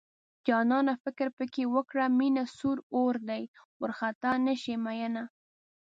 جانانه 0.47 0.93
فکر 1.03 1.27
پکې 1.37 1.63
وکړه 1.75 2.05
مينه 2.19 2.43
سور 2.57 2.77
اور 2.95 3.15
دی 3.27 3.43
وارخطا 3.79 4.31
نشې 4.45 4.75
مينه 4.85 5.23